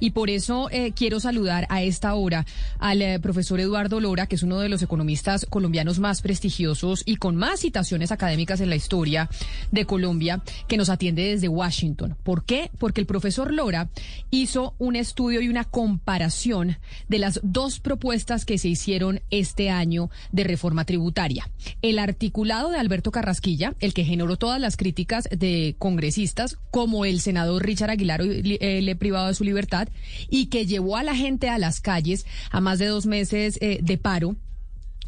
Y 0.00 0.10
por 0.10 0.30
eso 0.30 0.68
eh, 0.70 0.92
quiero 0.92 1.20
saludar 1.20 1.66
a 1.70 1.82
esta 1.82 2.14
hora 2.14 2.46
al 2.78 3.02
eh, 3.02 3.18
profesor 3.20 3.60
Eduardo 3.60 4.00
Lora, 4.00 4.26
que 4.26 4.36
es 4.36 4.42
uno 4.42 4.58
de 4.58 4.68
los 4.68 4.82
economistas 4.82 5.46
colombianos 5.48 5.98
más 5.98 6.22
prestigiosos 6.22 7.02
y 7.04 7.16
con 7.16 7.36
más 7.36 7.60
citaciones 7.60 8.12
académicas 8.12 8.60
en 8.60 8.70
la 8.70 8.76
historia 8.76 9.28
de 9.70 9.84
Colombia, 9.84 10.42
que 10.66 10.76
nos 10.76 10.90
atiende 10.90 11.22
desde 11.22 11.48
Washington. 11.48 12.16
¿Por 12.22 12.44
qué? 12.44 12.70
Porque 12.78 13.00
el 13.00 13.06
profesor 13.06 13.52
Lora 13.52 13.88
hizo 14.30 14.74
un 14.78 14.96
estudio 14.96 15.40
y 15.40 15.48
una 15.48 15.64
comparación 15.64 16.78
de 17.08 17.18
las 17.18 17.40
dos 17.42 17.80
propuestas 17.80 18.44
que 18.44 18.58
se 18.58 18.68
hicieron 18.68 19.20
este 19.30 19.70
año 19.70 20.10
de 20.32 20.44
reforma 20.44 20.84
tributaria. 20.84 21.48
El 21.82 21.98
articulado 21.98 22.70
de 22.70 22.78
Alberto 22.78 23.10
Carrasquilla, 23.10 23.74
el 23.80 23.94
que 23.94 24.04
generó 24.04 24.36
todas 24.36 24.60
las 24.60 24.76
críticas 24.76 25.28
de 25.30 25.76
congresistas, 25.78 26.58
como 26.70 27.04
el 27.04 27.20
senador 27.20 27.64
Richard 27.64 27.90
Aguilar, 27.90 28.22
le 28.22 28.96
privado 28.96 29.28
de 29.28 29.34
su 29.34 29.44
libertad, 29.44 29.87
y 30.28 30.46
que 30.46 30.66
llevó 30.66 30.96
a 30.96 31.02
la 31.02 31.14
gente 31.14 31.48
a 31.48 31.58
las 31.58 31.80
calles 31.80 32.26
a 32.50 32.60
más 32.60 32.78
de 32.78 32.86
dos 32.86 33.06
meses 33.06 33.58
eh, 33.60 33.80
de 33.82 33.98
paro 33.98 34.36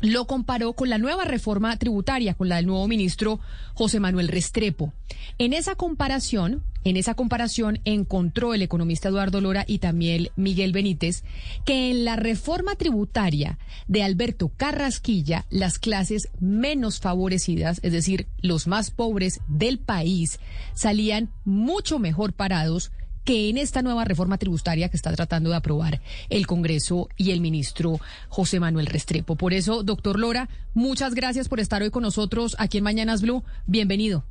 lo 0.01 0.27
comparó 0.27 0.73
con 0.73 0.89
la 0.89 0.99
nueva 0.99 1.25
reforma 1.25 1.77
tributaria, 1.77 2.35
con 2.35 2.49
la 2.49 2.57
del 2.57 2.67
nuevo 2.67 2.89
ministro 2.89 3.41
José 3.75 4.01
Manuel 4.01 4.29
Restrepo. 4.29 4.93
En 5.39 5.53
esa 5.53 5.75
comparación, 5.75 6.63
en 6.85 6.97
esa 6.97 7.15
comparación 7.15 7.81
encontró 7.85 8.55
el 8.55 8.63
economista 8.63 9.11
Eduardo 9.11 9.41
Lora 9.41 9.65
y 9.67 9.79
también 9.79 10.29
Miguel 10.37 10.73
Benítez 10.73 11.23
que 11.67 11.91
en 11.91 12.05
la 12.05 12.17
reforma 12.17 12.75
tributaria 12.77 13.59
de 13.87 14.03
Alberto 14.03 14.51
Carrasquilla, 14.57 15.45
las 15.51 15.79
clases 15.79 16.29
menos 16.41 17.01
favorecidas, 17.01 17.81
es 17.83 17.93
decir, 17.93 18.27
los 18.41 18.67
más 18.67 18.91
pobres 18.91 19.41
del 19.49 19.79
país, 19.79 20.41
salían 20.75 21.31
mucho 21.45 21.99
mejor 21.99 22.33
parados 22.33 22.91
que 23.25 23.49
en 23.49 23.59
esta 23.59 23.83
nueva 23.83 24.05
reforma 24.05 24.39
tributaria 24.39 24.89
que 24.89 24.97
está 24.97 25.13
tratando 25.13 25.51
de 25.51 25.57
aprobar 25.57 26.01
el 26.29 26.47
Congreso 26.47 27.09
y 27.17 27.31
el 27.31 27.41
ministro 27.41 28.01
José 28.29 28.61
Manuel 28.61 28.87
Restrepo. 28.87 29.37
Por 29.37 29.53
eso, 29.53 29.83
doctor 29.83 30.19
Lora, 30.19 30.49
muchas 30.75 31.15
gracias 31.15 31.49
por 31.49 31.61
estar 31.61 31.83
hoy 31.83 31.91
con 31.91 32.03
nosotros 32.03 32.57
aquí 32.59 32.79
en 32.79 32.85
Mañanas 32.85 33.23
Blue. 33.23 33.45
Bienvenido. 33.67 34.25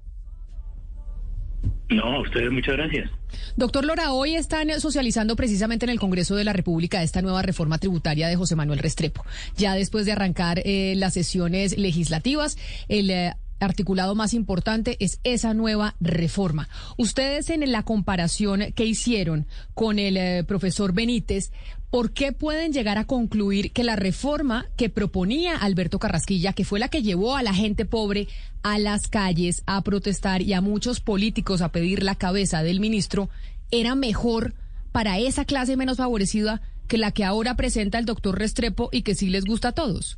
No, 1.90 2.04
a 2.04 2.22
ustedes 2.22 2.52
muchas 2.52 2.78
gracias. 2.78 3.10
Doctor 3.56 3.84
Lora, 3.84 4.12
hoy 4.12 4.36
están 4.36 4.70
socializando 4.80 5.36
precisamente 5.36 5.86
en 5.86 5.90
el 5.90 6.00
Congreso 6.00 6.36
de 6.36 6.44
la 6.44 6.54
República 6.54 7.02
esta 7.02 7.22
nueva 7.22 7.42
reforma 7.42 7.80
tributaria 7.80 8.28
de 8.28 8.36
José 8.36 8.56
Manuel 8.56 8.80
Restrepo. 8.80 9.26
Ya 9.58 9.74
después 9.74 10.06
de 10.06 10.12
arrancar 10.12 10.62
eh, 10.66 10.94
las 10.96 11.16
sesiones 11.16 11.78
legislativas, 11.78 12.58
el 12.88 13.10
eh, 13.10 13.34
articulado 13.60 14.16
más 14.16 14.34
importante 14.34 14.98
es 15.00 15.20
esa 15.24 15.54
nueva 15.54 15.96
reforma. 16.00 16.70
Ustedes 16.98 17.50
en 17.50 17.72
la 17.72 17.84
comparación 17.84 18.72
que 18.76 18.86
hicieron 18.86 19.48
con 19.74 20.00
el 20.00 20.18
eh, 20.18 20.44
profesor 20.44 20.94
Benítez, 20.94 21.52
¿por 21.90 22.12
qué 22.12 22.32
pueden 22.32 22.74
llegar 22.74 22.98
a 22.98 23.06
concluir 23.06 23.72
que 23.72 23.84
la 23.84 23.96
reforma 23.96 24.68
que 24.78 24.90
proponía 24.90 25.58
Alberto 25.58 26.00
Carrasquilla, 26.00 26.54
que 26.54 26.66
fue 26.66 26.80
la 26.80 26.90
que 26.90 27.02
llevó 27.02 27.36
a 27.36 27.44
la 27.44 27.54
gente 27.54 27.86
pobre 27.86 28.28
a 28.64 28.80
las 28.80 29.08
calles 29.08 29.64
a 29.66 29.82
protestar 29.82 30.42
y 30.42 30.54
a 30.54 30.62
muchos 30.62 31.00
políticos 31.00 31.62
a 31.62 31.72
pedir 31.72 32.04
la 32.04 32.16
cabeza 32.16 32.64
del 32.64 32.80
ministro, 32.80 33.30
era 33.72 33.96
mejor 33.96 34.54
para 34.92 35.20
esa 35.20 35.46
clase 35.46 35.78
menos 35.78 35.98
favorecida 35.98 36.62
que 36.88 36.98
la 36.98 37.12
que 37.12 37.24
ahora 37.24 37.56
presenta 37.56 38.00
el 38.00 38.06
doctor 38.06 38.38
Restrepo 38.38 38.90
y 38.92 39.04
que 39.04 39.16
sí 39.16 39.30
les 39.30 39.46
gusta 39.46 39.70
a 39.70 39.72
todos? 39.74 40.18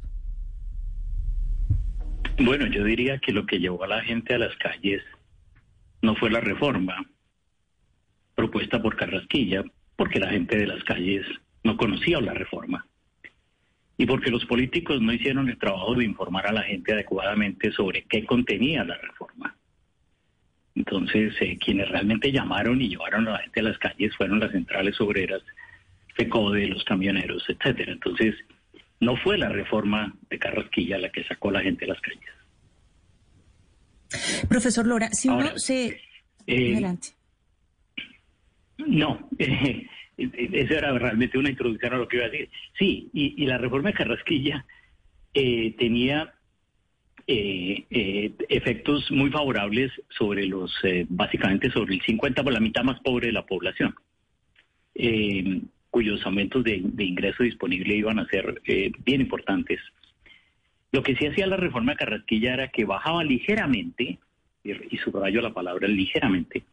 Bueno, 2.43 2.65
yo 2.65 2.83
diría 2.83 3.19
que 3.19 3.31
lo 3.31 3.45
que 3.45 3.59
llevó 3.59 3.83
a 3.83 3.87
la 3.87 4.01
gente 4.01 4.33
a 4.33 4.39
las 4.39 4.55
calles 4.55 5.03
no 6.01 6.15
fue 6.15 6.31
la 6.31 6.39
reforma 6.39 7.05
propuesta 8.33 8.81
por 8.81 8.95
Carrasquilla, 8.95 9.63
porque 9.95 10.19
la 10.19 10.31
gente 10.31 10.57
de 10.57 10.65
las 10.65 10.83
calles 10.83 11.23
no 11.63 11.77
conocía 11.77 12.19
la 12.19 12.33
reforma. 12.33 12.87
Y 13.95 14.07
porque 14.07 14.31
los 14.31 14.43
políticos 14.45 14.99
no 14.99 15.13
hicieron 15.13 15.49
el 15.49 15.59
trabajo 15.59 15.93
de 15.93 16.05
informar 16.05 16.47
a 16.47 16.51
la 16.51 16.63
gente 16.63 16.93
adecuadamente 16.93 17.71
sobre 17.73 18.05
qué 18.05 18.25
contenía 18.25 18.83
la 18.83 18.97
reforma. 18.97 19.55
Entonces, 20.73 21.35
eh, 21.41 21.59
quienes 21.63 21.89
realmente 21.89 22.31
llamaron 22.31 22.81
y 22.81 22.89
llevaron 22.89 23.27
a 23.27 23.33
la 23.33 23.39
gente 23.39 23.59
a 23.59 23.63
las 23.63 23.77
calles 23.77 24.15
fueron 24.15 24.39
las 24.39 24.51
centrales 24.51 24.99
obreras, 24.99 25.43
FECODE, 26.15 26.69
los 26.69 26.83
camioneros, 26.85 27.47
etcétera. 27.47 27.91
Entonces, 27.91 28.33
no 29.01 29.17
fue 29.17 29.37
la 29.37 29.49
reforma 29.49 30.15
de 30.29 30.39
Carrasquilla 30.39 30.97
la 30.97 31.11
que 31.11 31.25
sacó 31.25 31.49
a 31.49 31.53
la 31.53 31.61
gente 31.61 31.85
de 31.85 31.91
las 31.91 32.01
calles. 32.01 32.21
Profesor 34.47 34.85
Lora, 34.85 35.09
si 35.11 35.27
uno 35.27 35.57
se... 35.57 35.99
Eh, 36.47 36.71
Adelante. 36.73 37.09
No, 38.77 39.29
eh, 39.39 39.87
esa 40.17 40.73
era 40.75 40.97
realmente 40.97 41.37
una 41.37 41.49
introducción 41.49 41.93
a 41.93 41.97
lo 41.97 42.07
que 42.07 42.17
iba 42.17 42.25
a 42.25 42.29
decir. 42.29 42.49
Sí, 42.77 43.09
y, 43.13 43.45
la 43.45 43.57
reforma 43.57 43.89
de 43.89 43.95
Carrasquilla 43.95 44.65
eh, 45.33 45.75
tenía 45.77 46.33
efectos 47.27 49.09
muy 49.09 49.29
favorables 49.29 49.91
sobre 50.09 50.45
los, 50.45 50.73
básicamente 51.07 51.71
sobre 51.71 51.95
el 51.95 52.01
50 52.01 52.43
por 52.43 52.51
la 52.51 52.59
mitad 52.59 52.83
más 52.83 52.99
pobre 52.99 53.27
de 53.27 53.33
la 53.33 53.45
población 53.45 53.95
cuyos 55.91 56.25
aumentos 56.25 56.63
de, 56.63 56.77
ingreso 56.97 57.43
disponible 57.43 57.95
iban 57.95 58.17
a 58.17 58.25
ser 58.25 58.61
eh, 58.65 58.91
bien 59.05 59.21
importantes. 59.21 59.79
Lo 60.91 61.03
que 61.03 61.15
sí 61.15 61.27
hacía 61.27 61.45
la 61.47 61.57
reforma 61.57 61.91
de 61.91 61.97
Carrasquilla 61.97 62.53
era 62.53 62.67
que 62.69 62.85
bajaba 62.85 63.23
ligeramente, 63.23 64.17
y, 64.63 64.97
subrayo 64.97 65.41
la 65.41 65.53
palabra 65.53 65.87
ligeramente, 65.87 66.63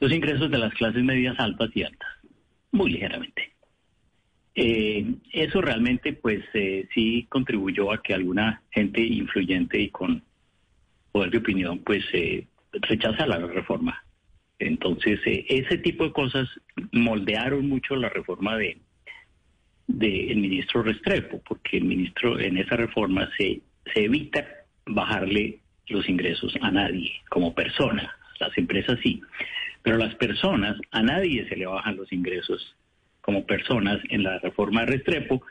los 0.00 0.12
ingresos 0.12 0.50
de 0.50 0.58
las 0.58 0.74
clases 0.74 1.02
medias 1.02 1.38
altas 1.38 1.70
y 1.74 1.84
altas, 1.84 2.08
muy 2.72 2.92
ligeramente. 2.92 3.52
Eh, 4.56 5.14
eso 5.32 5.60
realmente 5.60 6.12
pues 6.12 6.44
eh, 6.54 6.88
sí 6.92 7.26
contribuyó 7.28 7.92
a 7.92 8.02
que 8.02 8.14
alguna 8.14 8.62
gente 8.70 9.00
influyente 9.00 9.80
y 9.80 9.90
con 9.90 10.22
poder 11.12 11.30
de 11.30 11.38
opinión 11.38 11.78
pues 11.78 12.04
rechazara 12.72 13.38
la 13.38 13.46
reforma. 13.46 14.02
Entonces, 14.60 15.18
eh, 15.26 15.46
ese 15.48 15.78
tipo 15.78 16.04
de 16.04 16.12
cosas 16.12 16.48
moldearon 16.92 17.68
mucho 17.68 17.96
la 17.96 18.08
reforma 18.08 18.56
de 18.56 18.78
del 19.86 20.36
ministro 20.36 20.84
Restrepo, 20.84 21.42
porque 21.48 21.78
el 21.78 21.84
ministro 21.84 22.38
en 22.38 22.58
esa 22.58 22.76
reforma 22.76 23.28
se, 23.36 23.60
se 23.92 24.04
evita 24.04 24.46
bajarle 24.86 25.58
los 25.88 26.08
ingresos 26.08 26.54
a 26.60 26.70
nadie 26.70 27.10
como 27.28 27.54
persona. 27.54 28.14
Las 28.38 28.56
empresas 28.56 29.00
sí, 29.02 29.20
pero 29.82 29.96
las 29.98 30.14
personas, 30.14 30.76
a 30.92 31.02
nadie 31.02 31.48
se 31.48 31.56
le 31.56 31.66
bajan 31.66 31.96
los 31.96 32.12
ingresos 32.12 32.76
como 33.20 33.44
personas 33.46 34.00
en 34.10 34.22
la 34.22 34.38
reforma 34.38 34.82
de 34.82 34.92
Restrepo, 34.92 35.42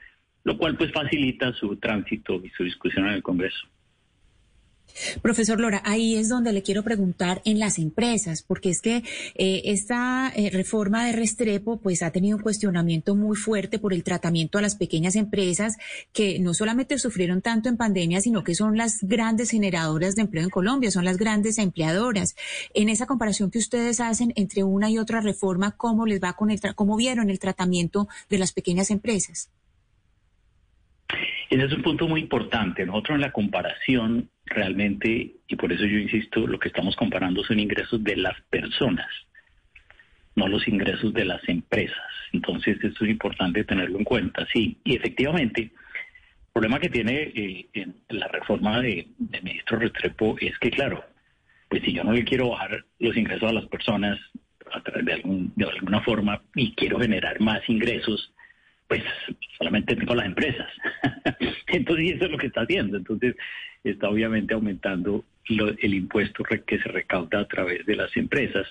lo 0.45 0.57
cual 0.57 0.77
pues 0.77 0.91
facilita 0.93 1.51
su 1.53 1.75
tránsito 1.75 2.41
y 2.43 2.49
su 2.51 2.63
discusión 2.63 3.07
en 3.07 3.15
el 3.15 3.23
Congreso. 3.23 3.67
Profesor 5.21 5.59
Lora, 5.59 5.81
ahí 5.85 6.15
es 6.15 6.29
donde 6.29 6.53
le 6.53 6.63
quiero 6.63 6.83
preguntar 6.83 7.41
en 7.45 7.59
las 7.59 7.77
empresas, 7.77 8.43
porque 8.43 8.69
es 8.69 8.81
que 8.81 9.03
eh, 9.35 9.61
esta 9.65 10.31
eh, 10.35 10.49
reforma 10.49 11.05
de 11.05 11.13
Restrepo 11.13 11.77
pues 11.77 12.03
ha 12.03 12.11
tenido 12.11 12.37
un 12.37 12.43
cuestionamiento 12.43 13.15
muy 13.15 13.35
fuerte 13.35 13.79
por 13.79 13.93
el 13.93 14.03
tratamiento 14.03 14.57
a 14.57 14.61
las 14.61 14.75
pequeñas 14.75 15.15
empresas 15.15 15.77
que 16.13 16.39
no 16.39 16.53
solamente 16.53 16.97
sufrieron 16.97 17.41
tanto 17.41 17.69
en 17.69 17.77
pandemia, 17.77 18.21
sino 18.21 18.43
que 18.43 18.55
son 18.55 18.77
las 18.77 18.99
grandes 19.01 19.51
generadoras 19.51 20.15
de 20.15 20.23
empleo 20.23 20.43
en 20.43 20.49
Colombia, 20.49 20.91
son 20.91 21.05
las 21.05 21.17
grandes 21.17 21.57
empleadoras. 21.57 22.35
En 22.73 22.89
esa 22.89 23.05
comparación 23.05 23.51
que 23.51 23.59
ustedes 23.59 23.99
hacen 23.99 24.33
entre 24.35 24.63
una 24.63 24.89
y 24.89 24.97
otra 24.97 25.21
reforma, 25.21 25.71
¿cómo 25.71 26.05
les 26.05 26.21
va 26.21 26.33
con 26.33 26.51
el 26.51 26.59
cómo 26.75 26.95
vieron 26.97 27.29
el 27.29 27.39
tratamiento 27.39 28.07
de 28.29 28.37
las 28.37 28.53
pequeñas 28.53 28.91
empresas? 28.91 29.49
Ese 31.49 31.65
es 31.65 31.73
un 31.73 31.81
punto 31.81 32.07
muy 32.07 32.21
importante. 32.21 32.85
Nosotros 32.85 33.15
en 33.15 33.21
la 33.21 33.31
comparación 33.31 34.29
realmente, 34.49 35.35
y 35.47 35.55
por 35.55 35.71
eso 35.71 35.85
yo 35.85 35.97
insisto, 35.97 36.45
lo 36.45 36.59
que 36.59 36.69
estamos 36.69 36.95
comparando 36.95 37.43
son 37.43 37.59
ingresos 37.59 38.03
de 38.03 38.17
las 38.17 38.39
personas, 38.49 39.07
no 40.35 40.47
los 40.47 40.67
ingresos 40.67 41.13
de 41.13 41.25
las 41.25 41.47
empresas. 41.47 41.97
Entonces, 42.31 42.77
esto 42.83 43.05
es 43.05 43.11
importante 43.11 43.63
tenerlo 43.63 43.97
en 43.97 44.03
cuenta. 44.03 44.45
Sí, 44.53 44.77
y 44.83 44.95
efectivamente, 44.95 45.61
el 45.61 46.53
problema 46.53 46.79
que 46.79 46.89
tiene 46.89 47.31
eh, 47.35 47.67
en 47.73 47.95
la 48.09 48.27
reforma 48.27 48.81
de, 48.81 49.07
ministro 49.43 49.79
Restrepo 49.79 50.35
es 50.39 50.57
que, 50.59 50.69
claro, 50.71 51.03
pues 51.69 51.83
si 51.83 51.93
yo 51.93 52.03
no 52.03 52.13
le 52.13 52.23
quiero 52.23 52.49
bajar 52.49 52.83
los 52.99 53.15
ingresos 53.15 53.49
a 53.49 53.53
las 53.53 53.65
personas 53.67 54.19
a 54.71 54.81
través 54.81 55.05
de, 55.05 55.13
algún, 55.13 55.53
de 55.55 55.65
alguna 55.65 56.01
forma 56.01 56.41
y 56.55 56.73
quiero 56.73 56.99
generar 56.99 57.39
más 57.39 57.67
ingresos, 57.67 58.33
pues 58.87 59.03
solamente 59.57 59.95
tengo 59.95 60.15
las 60.15 60.25
empresas. 60.25 60.67
Entonces, 61.67 62.15
eso 62.15 62.25
es 62.25 62.31
lo 62.31 62.37
que 62.37 62.47
está 62.47 62.61
haciendo. 62.61 62.97
Entonces, 62.97 63.35
está 63.83 64.09
obviamente 64.09 64.53
aumentando 64.53 65.25
el 65.47 65.93
impuesto 65.93 66.43
que 66.43 66.79
se 66.79 66.89
recauda 66.89 67.39
a 67.39 67.47
través 67.47 67.85
de 67.85 67.95
las 67.95 68.15
empresas, 68.15 68.67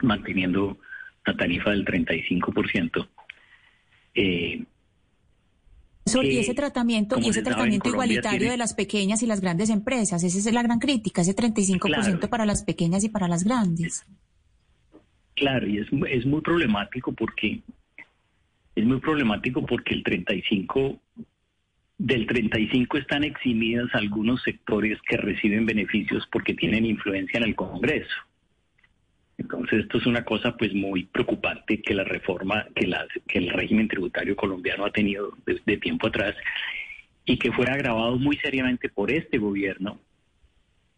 manteniendo 0.00 0.78
la 1.26 1.36
tarifa 1.36 1.70
del 1.70 1.84
35%. 1.84 3.08
Eh, 4.14 4.64
y 6.04 6.38
ese 6.38 6.54
tratamiento, 6.54 7.18
y 7.20 7.28
ese 7.28 7.42
tratamiento 7.42 7.88
igualitario 7.88 8.50
de 8.50 8.56
las 8.56 8.74
pequeñas 8.74 9.22
y 9.22 9.26
las 9.26 9.40
grandes 9.40 9.70
empresas, 9.70 10.22
esa 10.22 10.38
es 10.38 10.52
la 10.52 10.62
gran 10.62 10.78
crítica, 10.78 11.22
ese 11.22 11.34
35% 11.34 12.28
para 12.28 12.44
las 12.44 12.64
pequeñas 12.64 13.04
y 13.04 13.08
para 13.08 13.28
las 13.28 13.44
grandes. 13.44 14.04
Claro, 15.34 15.66
y 15.66 15.78
es, 15.78 15.86
es 16.10 16.26
muy 16.26 16.40
problemático 16.40 17.12
porque 17.12 17.62
es 18.74 18.84
muy 18.84 19.00
problemático 19.00 19.64
porque 19.64 19.94
el 19.94 20.02
35 20.02 21.00
del 21.98 22.26
35 22.26 22.98
están 22.98 23.24
eximidas 23.24 23.88
algunos 23.94 24.42
sectores 24.42 24.98
que 25.02 25.16
reciben 25.16 25.66
beneficios 25.66 26.26
porque 26.32 26.54
tienen 26.54 26.84
influencia 26.84 27.38
en 27.38 27.44
el 27.44 27.54
Congreso. 27.54 28.14
Entonces 29.38 29.80
esto 29.80 29.98
es 29.98 30.06
una 30.06 30.24
cosa 30.24 30.56
pues 30.56 30.74
muy 30.74 31.04
preocupante 31.04 31.80
que 31.80 31.94
la 31.94 32.04
reforma, 32.04 32.66
que, 32.74 32.90
que 33.26 33.38
el 33.38 33.50
régimen 33.50 33.88
tributario 33.88 34.36
colombiano 34.36 34.84
ha 34.84 34.90
tenido 34.90 35.32
desde 35.46 35.78
tiempo 35.78 36.06
atrás 36.06 36.34
y 37.24 37.38
que 37.38 37.52
fuera 37.52 37.74
agravado 37.74 38.18
muy 38.18 38.36
seriamente 38.36 38.88
por 38.88 39.10
este 39.10 39.38
gobierno 39.38 40.00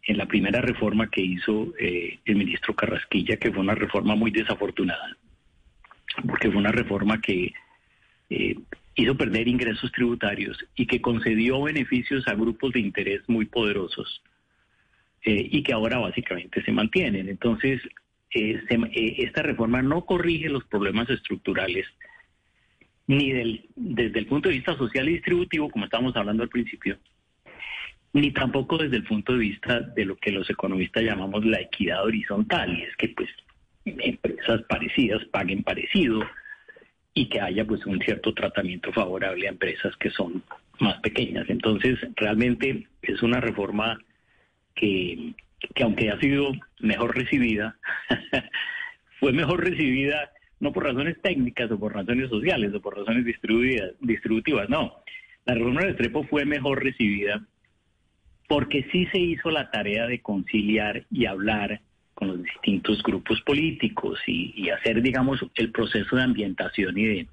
en 0.03 0.17
la 0.17 0.27
primera 0.27 0.61
reforma 0.61 1.09
que 1.09 1.21
hizo 1.21 1.73
eh, 1.79 2.19
el 2.25 2.35
ministro 2.35 2.75
Carrasquilla, 2.75 3.37
que 3.37 3.51
fue 3.51 3.61
una 3.61 3.75
reforma 3.75 4.15
muy 4.15 4.31
desafortunada, 4.31 5.17
porque 6.27 6.49
fue 6.49 6.57
una 6.57 6.71
reforma 6.71 7.19
que 7.19 7.53
eh, 8.29 8.55
hizo 8.95 9.15
perder 9.15 9.47
ingresos 9.47 9.91
tributarios 9.91 10.57
y 10.75 10.87
que 10.87 11.01
concedió 11.01 11.61
beneficios 11.61 12.27
a 12.27 12.33
grupos 12.33 12.73
de 12.73 12.79
interés 12.79 13.21
muy 13.27 13.45
poderosos 13.45 14.21
eh, 15.23 15.47
y 15.51 15.63
que 15.63 15.73
ahora 15.73 15.99
básicamente 15.99 16.63
se 16.63 16.71
mantienen. 16.71 17.27
Entonces, 17.27 17.81
esta 18.31 19.41
reforma 19.41 19.81
no 19.81 20.05
corrige 20.05 20.49
los 20.49 20.65
problemas 20.65 21.09
estructurales 21.09 21.85
ni 23.07 23.31
desde 23.75 24.19
el 24.19 24.25
punto 24.25 24.49
de 24.49 24.55
vista 24.55 24.75
social 24.75 25.07
y 25.07 25.13
distributivo, 25.13 25.69
como 25.69 25.85
estábamos 25.85 26.15
hablando 26.15 26.43
al 26.43 26.49
principio, 26.49 26.97
ni 28.13 28.31
tampoco 28.31 28.77
desde 28.77 28.97
el 28.97 29.03
punto 29.03 29.33
de 29.33 29.39
vista 29.39 29.79
de 29.79 30.05
lo 30.05 30.15
que 30.15 30.31
los 30.31 30.49
economistas 30.49 31.03
llamamos 31.03 31.45
la 31.45 31.61
equidad 31.61 32.03
horizontal, 32.03 32.77
y 32.77 32.83
es 32.83 32.95
que 32.95 33.09
pues 33.09 33.29
empresas 33.85 34.63
parecidas 34.63 35.23
paguen 35.25 35.61
parecido 35.61 36.21
y 37.17 37.29
que 37.29 37.39
haya 37.39 37.65
pues 37.65 37.83
un 37.85 37.99
cierto 38.01 38.33
tratamiento 38.33 38.91
favorable 38.91 39.47
a 39.47 39.51
empresas 39.51 39.95
que 39.97 40.11
son 40.11 40.43
más 40.79 40.99
pequeñas. 40.99 41.49
Entonces, 41.49 41.97
realmente 42.17 42.87
es 43.01 43.23
una 43.23 43.39
reforma 43.39 43.97
que, 44.75 45.33
que 45.73 45.83
aunque 45.83 46.11
ha 46.11 46.19
sido 46.19 46.51
mejor 46.81 47.15
recibida, 47.15 47.77
fue 49.19 49.31
mejor 49.31 49.63
recibida 49.63 50.29
no 50.59 50.73
por 50.73 50.83
razones 50.83 51.21
técnicas 51.21 51.71
o 51.71 51.79
por 51.79 51.93
razones 51.93 52.29
sociales 52.29 52.73
o 52.73 52.81
por 52.81 52.97
razones 52.97 53.25
distributivas, 53.25 54.69
no. 54.69 54.95
La 55.45 55.53
reforma 55.53 55.85
de 55.85 55.93
Trepo 55.93 56.23
fue 56.25 56.43
mejor 56.43 56.83
recibida 56.83 57.45
porque 58.49 58.87
sí 58.91 59.05
se 59.07 59.19
hizo 59.19 59.51
la 59.51 59.71
tarea 59.71 60.05
de 60.05 60.21
conciliar 60.21 61.05
y 61.11 61.25
hablar 61.25 61.81
con 62.15 62.29
los 62.29 62.43
distintos 62.43 63.03
grupos 63.03 63.41
políticos 63.41 64.17
y, 64.25 64.53
y 64.55 64.69
hacer, 64.69 65.01
digamos, 65.01 65.39
el 65.55 65.71
proceso 65.71 66.15
de 66.15 66.23
ambientación 66.23 66.97
y 66.97 67.05
de, 67.05 67.27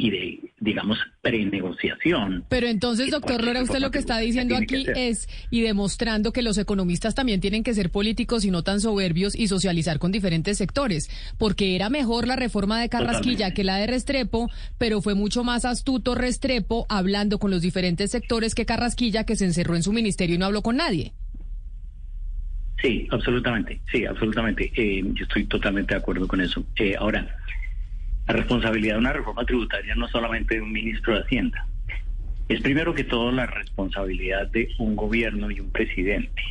y 0.00 0.10
de, 0.10 0.52
digamos, 0.60 0.98
prenegociación. 1.20 2.44
Pero 2.48 2.68
entonces, 2.68 3.10
doctor 3.10 3.44
Lora, 3.44 3.62
usted 3.62 3.80
lo 3.80 3.90
que 3.90 3.98
está 3.98 4.18
diciendo 4.18 4.56
aquí 4.56 4.86
es, 4.94 5.28
y 5.50 5.60
demostrando 5.60 6.32
que 6.32 6.40
los 6.40 6.56
economistas 6.56 7.14
también 7.14 7.40
tienen 7.40 7.62
que 7.62 7.74
ser 7.74 7.90
políticos 7.90 8.44
y 8.44 8.50
no 8.50 8.62
tan 8.62 8.80
soberbios 8.80 9.34
y 9.34 9.48
socializar 9.48 9.98
con 9.98 10.10
diferentes 10.10 10.56
sectores, 10.56 11.10
porque 11.36 11.76
era 11.76 11.90
mejor 11.90 12.26
la 12.26 12.36
reforma 12.36 12.80
de 12.80 12.88
Carrasquilla 12.88 13.52
que 13.52 13.64
la 13.64 13.76
de 13.76 13.88
Restrepo, 13.88 14.48
pero 14.78 15.02
fue 15.02 15.14
mucho 15.14 15.44
más 15.44 15.66
astuto 15.66 16.14
Restrepo 16.14 16.86
hablando 16.88 17.38
con 17.38 17.50
los 17.50 17.60
diferentes 17.60 18.10
sectores 18.10 18.54
que 18.54 18.64
Carrasquilla, 18.64 19.24
que 19.24 19.36
se 19.36 19.44
encerró 19.44 19.76
en 19.76 19.82
su 19.82 19.92
ministerio 19.92 20.36
y 20.36 20.38
no 20.38 20.46
habló 20.46 20.62
con 20.62 20.76
nadie. 20.76 21.12
Sí, 22.80 23.06
absolutamente, 23.10 23.80
sí, 23.92 24.06
absolutamente. 24.06 24.72
Eh, 24.74 25.02
yo 25.12 25.24
estoy 25.24 25.44
totalmente 25.44 25.94
de 25.94 26.00
acuerdo 26.00 26.26
con 26.26 26.40
eso. 26.40 26.64
Eh, 26.76 26.94
ahora, 26.98 27.26
la 28.26 28.34
responsabilidad 28.34 28.94
de 28.94 29.00
una 29.00 29.12
reforma 29.12 29.44
tributaria 29.44 29.94
no 29.94 30.08
solamente 30.08 30.54
de 30.54 30.62
un 30.62 30.72
ministro 30.72 31.14
de 31.14 31.20
Hacienda, 31.20 31.66
es 32.48 32.60
primero 32.62 32.94
que 32.94 33.04
todo 33.04 33.30
la 33.32 33.46
responsabilidad 33.46 34.48
de 34.48 34.68
un 34.78 34.96
gobierno 34.96 35.50
y 35.50 35.60
un 35.60 35.70
presidente. 35.70 36.42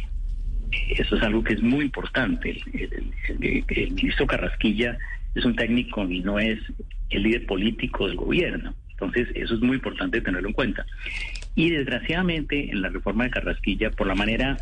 Eso 0.91 1.15
es 1.15 1.23
algo 1.23 1.43
que 1.43 1.55
es 1.55 1.61
muy 1.61 1.85
importante. 1.85 2.61
El, 2.73 3.91
ministro 3.91 4.27
Carrasquilla 4.27 4.97
es 5.33 5.43
un 5.43 5.55
técnico 5.55 6.07
y 6.07 6.19
no 6.21 6.39
es 6.39 6.59
el 7.09 7.23
líder 7.23 7.45
político 7.47 8.07
del 8.07 8.17
gobierno. 8.17 8.73
Entonces, 8.91 9.29
eso 9.33 9.55
es 9.55 9.61
muy 9.61 9.77
importante 9.77 10.21
tenerlo 10.21 10.49
en 10.49 10.53
cuenta. 10.53 10.85
Y 11.55 11.71
desgraciadamente, 11.71 12.69
en 12.69 12.81
la 12.81 12.89
reforma 12.89 13.23
de 13.23 13.31
Carrasquilla, 13.31 13.89
por 13.91 14.07
la 14.07 14.15
manera, 14.15 14.57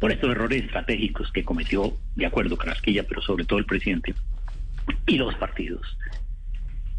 por 0.00 0.12
estos 0.12 0.30
errores 0.30 0.64
estratégicos 0.64 1.30
que 1.32 1.44
cometió, 1.44 1.96
de 2.14 2.26
acuerdo, 2.26 2.56
Carrasquilla, 2.56 3.04
pero 3.04 3.22
sobre 3.22 3.44
todo 3.44 3.58
el 3.58 3.64
presidente 3.64 4.14
y 5.06 5.16
los 5.16 5.34
partidos, 5.36 5.96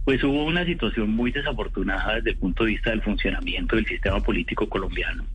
pues 0.03 0.23
hubo 0.23 0.45
una 0.45 0.65
situación 0.65 1.09
muy 1.09 1.31
desafortunada 1.31 2.15
desde 2.15 2.31
el 2.31 2.37
punto 2.37 2.63
de 2.63 2.71
vista 2.71 2.91
del 2.91 3.01
funcionamiento 3.01 3.75
del 3.75 3.85
sistema 3.85 4.21
político 4.21 4.67
colombiano. 4.69 5.25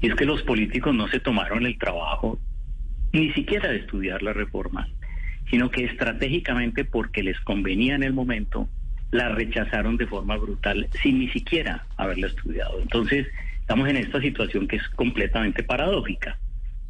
Y 0.00 0.08
es 0.08 0.14
que 0.14 0.24
los 0.24 0.42
políticos 0.42 0.94
no 0.94 1.08
se 1.08 1.20
tomaron 1.20 1.66
el 1.66 1.76
trabajo 1.76 2.38
ni 3.12 3.32
siquiera 3.32 3.68
de 3.68 3.78
estudiar 3.78 4.22
la 4.22 4.32
reforma, 4.32 4.88
sino 5.50 5.70
que 5.70 5.84
estratégicamente 5.84 6.84
porque 6.84 7.22
les 7.22 7.40
convenía 7.40 7.94
en 7.94 8.04
el 8.04 8.12
momento, 8.12 8.68
la 9.10 9.30
rechazaron 9.30 9.96
de 9.96 10.06
forma 10.06 10.36
brutal 10.36 10.88
sin 11.02 11.18
ni 11.18 11.28
siquiera 11.30 11.86
haberla 11.96 12.28
estudiado. 12.28 12.80
Entonces, 12.80 13.26
estamos 13.68 13.90
en 13.90 13.98
esta 13.98 14.18
situación 14.18 14.66
que 14.66 14.76
es 14.76 14.88
completamente 14.96 15.62
paradójica. 15.62 16.38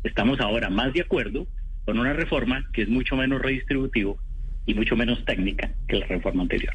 Estamos 0.04 0.38
ahora 0.38 0.70
más 0.70 0.92
de 0.92 1.00
acuerdo 1.00 1.48
con 1.84 1.98
una 1.98 2.12
reforma 2.12 2.64
que 2.72 2.82
es 2.82 2.88
mucho 2.88 3.16
menos 3.16 3.42
redistributivo 3.42 4.16
y 4.64 4.75
mucho 4.75 4.94
menos 4.94 5.25
técnica 5.25 5.72
que 5.88 5.96
la 5.96 6.06
reforma 6.06 6.42
anterior. 6.42 6.72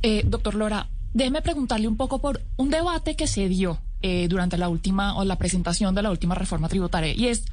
Eh, 0.00 0.22
doctor 0.24 0.54
Lora, 0.54 0.86
déjeme 1.12 1.42
preguntarle 1.42 1.86
un 1.86 1.98
poco 1.98 2.22
por 2.22 2.40
un 2.56 2.70
debate 2.70 3.14
que 3.14 3.26
se 3.26 3.46
dio 3.46 3.78
eh, 4.00 4.26
durante 4.26 4.56
la 4.56 4.70
última 4.70 5.14
o 5.18 5.24
la 5.26 5.36
presentación 5.36 5.94
de 5.94 6.00
la 6.00 6.10
última 6.10 6.34
reforma 6.34 6.70
tributaria 6.70 7.12
y 7.12 7.28
es 7.28 7.44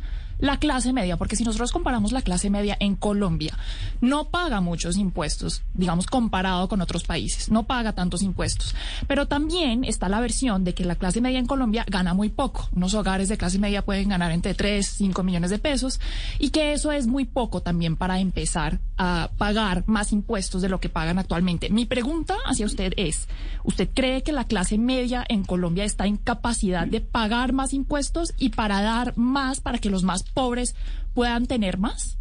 la 0.41 0.57
clase 0.57 0.91
media, 0.91 1.15
porque 1.17 1.35
si 1.37 1.43
nosotros 1.43 1.71
comparamos 1.71 2.11
la 2.11 2.21
clase 2.21 2.49
media 2.49 2.75
en 2.79 2.95
Colombia, 2.95 3.57
no 4.01 4.25
paga 4.25 4.59
muchos 4.59 4.97
impuestos, 4.97 5.63
digamos, 5.73 6.07
comparado 6.07 6.67
con 6.67 6.81
otros 6.81 7.03
países, 7.03 7.49
no 7.49 7.63
paga 7.63 7.93
tantos 7.93 8.21
impuestos. 8.21 8.75
Pero 9.07 9.27
también 9.27 9.85
está 9.85 10.09
la 10.09 10.19
versión 10.19 10.63
de 10.63 10.73
que 10.73 10.83
la 10.83 10.95
clase 10.95 11.21
media 11.21 11.39
en 11.39 11.45
Colombia 11.45 11.85
gana 11.87 12.13
muy 12.13 12.29
poco. 12.29 12.67
Unos 12.75 12.93
hogares 12.93 13.29
de 13.29 13.37
clase 13.37 13.59
media 13.59 13.83
pueden 13.83 14.09
ganar 14.09 14.31
entre 14.31 14.53
3, 14.53 14.85
5 14.85 15.23
millones 15.23 15.51
de 15.51 15.59
pesos 15.59 15.99
y 16.39 16.49
que 16.49 16.73
eso 16.73 16.91
es 16.91 17.07
muy 17.07 17.25
poco 17.25 17.61
también 17.61 17.95
para 17.95 18.19
empezar 18.19 18.79
a 19.03 19.31
pagar 19.35 19.83
más 19.87 20.13
impuestos 20.13 20.61
de 20.61 20.69
lo 20.69 20.79
que 20.79 20.87
pagan 20.87 21.17
actualmente. 21.17 21.71
Mi 21.71 21.87
pregunta 21.87 22.35
hacia 22.45 22.67
usted 22.67 22.93
es, 22.97 23.27
¿usted 23.63 23.89
cree 23.95 24.21
que 24.21 24.31
la 24.31 24.45
clase 24.45 24.77
media 24.77 25.25
en 25.27 25.43
Colombia 25.43 25.85
está 25.85 26.05
en 26.05 26.17
capacidad 26.17 26.85
de 26.85 27.01
pagar 27.01 27.51
más 27.51 27.73
impuestos 27.73 28.35
y 28.37 28.49
para 28.49 28.83
dar 28.83 29.17
más 29.17 29.59
para 29.59 29.79
que 29.79 29.89
los 29.89 30.03
más 30.03 30.21
pobres 30.21 30.75
puedan 31.15 31.47
tener 31.47 31.79
más? 31.79 32.19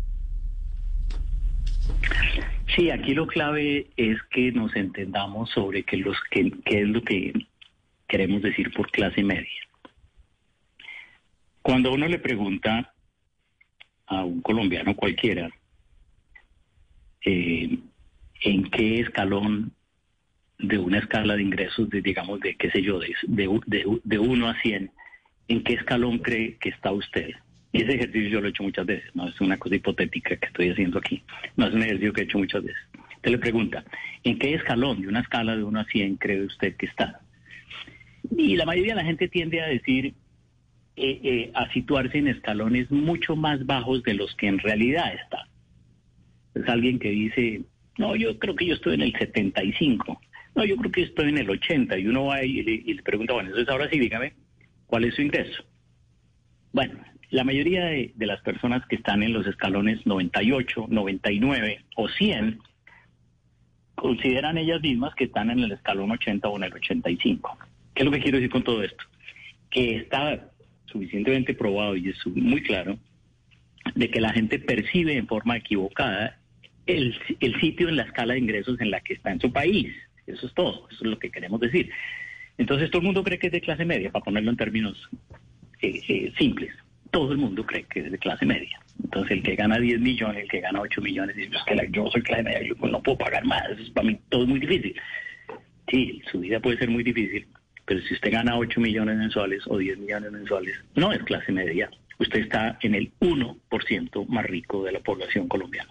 Sí, 2.74 2.88
aquí 2.90 3.12
lo 3.12 3.26
clave 3.26 3.88
es 3.98 4.16
que 4.30 4.50
nos 4.50 4.74
entendamos 4.74 5.50
sobre 5.50 5.82
qué 5.82 6.02
que, 6.30 6.80
es 6.80 6.88
lo 6.88 7.02
que 7.02 7.34
queremos 8.08 8.40
decir 8.40 8.72
por 8.72 8.90
clase 8.90 9.22
media. 9.22 9.50
Cuando 11.60 11.92
uno 11.92 12.08
le 12.08 12.18
pregunta 12.18 12.94
a 14.06 14.24
un 14.24 14.40
colombiano 14.40 14.96
cualquiera 14.96 15.50
eh, 17.24 17.78
en 18.42 18.70
qué 18.70 19.00
escalón 19.00 19.72
de 20.58 20.78
una 20.78 20.98
escala 20.98 21.36
de 21.36 21.42
ingresos, 21.42 21.88
de, 21.90 22.02
digamos, 22.02 22.40
de 22.40 22.56
qué 22.56 22.70
sé 22.70 22.82
yo, 22.82 22.98
de, 22.98 23.14
de, 23.26 24.00
de 24.04 24.18
1 24.18 24.48
a 24.48 24.60
100, 24.60 24.90
¿en 25.48 25.64
qué 25.64 25.74
escalón 25.74 26.18
cree 26.18 26.56
que 26.58 26.68
está 26.70 26.92
usted? 26.92 27.30
Y 27.72 27.82
ese 27.82 27.94
ejercicio 27.94 28.28
yo 28.28 28.40
lo 28.40 28.48
he 28.48 28.50
hecho 28.50 28.62
muchas 28.62 28.86
veces, 28.86 29.14
no 29.14 29.28
es 29.28 29.40
una 29.40 29.58
cosa 29.58 29.76
hipotética 29.76 30.36
que 30.36 30.46
estoy 30.46 30.70
haciendo 30.70 30.98
aquí, 30.98 31.22
no 31.56 31.66
es 31.66 31.74
un 31.74 31.82
ejercicio 31.82 32.12
que 32.12 32.22
he 32.22 32.24
hecho 32.24 32.38
muchas 32.38 32.64
veces. 32.64 32.82
Usted 33.16 33.30
le 33.30 33.38
pregunta, 33.38 33.84
¿en 34.24 34.38
qué 34.38 34.54
escalón 34.54 35.02
de 35.02 35.08
una 35.08 35.20
escala 35.20 35.56
de 35.56 35.62
1 35.62 35.80
a 35.80 35.84
100 35.84 36.16
cree 36.16 36.44
usted 36.44 36.76
que 36.76 36.86
está? 36.86 37.20
Y 38.36 38.56
la 38.56 38.64
mayoría 38.64 38.94
de 38.94 39.02
la 39.02 39.06
gente 39.06 39.28
tiende 39.28 39.62
a 39.62 39.66
decir, 39.66 40.14
eh, 40.96 41.20
eh, 41.22 41.50
a 41.54 41.72
situarse 41.72 42.18
en 42.18 42.28
escalones 42.28 42.90
mucho 42.90 43.36
más 43.36 43.64
bajos 43.64 44.02
de 44.02 44.14
los 44.14 44.34
que 44.36 44.48
en 44.48 44.58
realidad 44.58 45.14
está. 45.14 45.46
Es 46.54 46.68
alguien 46.68 46.98
que 46.98 47.10
dice, 47.10 47.62
no, 47.98 48.16
yo 48.16 48.38
creo 48.38 48.54
que 48.56 48.66
yo 48.66 48.74
estoy 48.74 48.94
en 48.94 49.02
el 49.02 49.12
75, 49.12 50.20
no, 50.56 50.64
yo 50.64 50.76
creo 50.76 50.90
que 50.90 51.02
estoy 51.02 51.28
en 51.28 51.38
el 51.38 51.50
80, 51.50 51.98
y 51.98 52.06
uno 52.06 52.26
va 52.26 52.42
y 52.42 52.62
le, 52.62 52.72
y 52.72 52.94
le 52.94 53.02
pregunta, 53.02 53.34
bueno, 53.34 53.50
entonces 53.50 53.72
ahora 53.72 53.88
sí, 53.88 53.98
dígame, 53.98 54.32
¿cuál 54.86 55.04
es 55.04 55.14
su 55.14 55.22
ingreso? 55.22 55.64
Bueno, 56.72 57.00
la 57.30 57.44
mayoría 57.44 57.84
de, 57.86 58.12
las 58.18 58.40
personas 58.42 58.84
que 58.86 58.96
están 58.96 59.22
en 59.22 59.32
los 59.32 59.46
escalones 59.46 60.04
98, 60.04 60.86
99 60.88 61.84
o 61.96 62.08
100 62.08 62.58
consideran 63.94 64.58
ellas 64.58 64.80
mismas 64.80 65.14
que 65.14 65.24
están 65.24 65.50
en 65.50 65.60
el 65.60 65.72
escalón 65.72 66.10
80 66.10 66.48
o 66.48 66.56
en 66.56 66.64
el 66.64 66.72
85. 66.72 67.58
¿Qué 67.94 68.02
es 68.02 68.04
lo 68.04 68.10
que 68.10 68.20
quiero 68.20 68.38
decir 68.38 68.50
con 68.50 68.64
todo 68.64 68.82
esto? 68.82 69.04
Que 69.70 69.96
está 69.96 70.50
suficientemente 70.86 71.54
probado 71.54 71.96
y 71.96 72.08
es 72.08 72.26
muy 72.26 72.62
claro 72.62 72.98
de 73.94 74.10
que 74.10 74.20
la 74.20 74.32
gente 74.32 74.58
percibe 74.58 75.16
en 75.16 75.28
forma 75.28 75.56
equivocada 75.56 76.39
el, 76.86 77.16
el 77.40 77.60
sitio 77.60 77.88
en 77.88 77.96
la 77.96 78.04
escala 78.04 78.34
de 78.34 78.40
ingresos 78.40 78.80
en 78.80 78.90
la 78.90 79.00
que 79.00 79.14
está 79.14 79.30
en 79.30 79.40
su 79.40 79.52
país. 79.52 79.92
Eso 80.26 80.46
es 80.46 80.54
todo, 80.54 80.88
eso 80.90 81.04
es 81.04 81.10
lo 81.10 81.18
que 81.18 81.30
queremos 81.30 81.60
decir. 81.60 81.90
Entonces 82.58 82.90
todo 82.90 83.00
el 83.00 83.06
mundo 83.06 83.24
cree 83.24 83.38
que 83.38 83.46
es 83.46 83.52
de 83.52 83.60
clase 83.60 83.84
media, 83.84 84.10
para 84.10 84.24
ponerlo 84.24 84.50
en 84.50 84.56
términos 84.56 85.08
eh, 85.80 86.00
eh, 86.08 86.32
simples. 86.38 86.72
Todo 87.10 87.32
el 87.32 87.38
mundo 87.38 87.64
cree 87.64 87.84
que 87.84 88.00
es 88.00 88.12
de 88.12 88.18
clase 88.18 88.44
media. 88.44 88.78
Entonces 89.02 89.32
el 89.32 89.42
que 89.42 89.56
gana 89.56 89.78
10 89.78 90.00
millones, 90.00 90.42
el 90.42 90.48
que 90.48 90.60
gana 90.60 90.80
8 90.80 91.00
millones, 91.00 91.36
dice, 91.36 91.56
es 91.56 91.62
que 91.64 91.88
yo 91.90 92.10
soy 92.10 92.22
clase 92.22 92.42
media, 92.42 92.62
yo 92.62 92.74
no 92.86 93.02
puedo 93.02 93.18
pagar 93.18 93.44
más, 93.44 93.62
para 93.94 94.06
mí 94.06 94.18
todo 94.28 94.42
es 94.42 94.48
muy 94.48 94.60
difícil. 94.60 94.94
Sí, 95.90 96.22
su 96.30 96.40
vida 96.40 96.60
puede 96.60 96.78
ser 96.78 96.90
muy 96.90 97.02
difícil, 97.02 97.46
pero 97.86 98.00
si 98.02 98.14
usted 98.14 98.30
gana 98.30 98.56
8 98.56 98.80
millones 98.80 99.16
mensuales 99.16 99.62
o 99.66 99.78
10 99.78 99.98
millones 99.98 100.30
mensuales, 100.30 100.76
no 100.94 101.12
es 101.12 101.22
clase 101.24 101.50
media. 101.50 101.90
Usted 102.18 102.40
está 102.40 102.78
en 102.82 102.94
el 102.94 103.10
1% 103.20 104.26
más 104.28 104.44
rico 104.44 104.84
de 104.84 104.92
la 104.92 105.00
población 105.00 105.48
colombiana. 105.48 105.90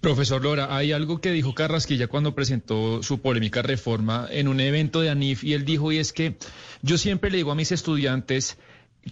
Profesor 0.00 0.40
Lora, 0.42 0.76
hay 0.76 0.92
algo 0.92 1.20
que 1.20 1.32
dijo 1.32 1.54
Carrasquilla 1.54 2.06
cuando 2.06 2.32
presentó 2.32 3.02
su 3.02 3.20
polémica 3.20 3.62
reforma 3.62 4.28
en 4.30 4.46
un 4.46 4.60
evento 4.60 5.00
de 5.00 5.10
ANIF 5.10 5.42
y 5.42 5.54
él 5.54 5.64
dijo 5.64 5.90
y 5.90 5.98
es 5.98 6.12
que 6.12 6.36
yo 6.82 6.98
siempre 6.98 7.30
le 7.30 7.38
digo 7.38 7.50
a 7.50 7.56
mis 7.56 7.72
estudiantes 7.72 8.58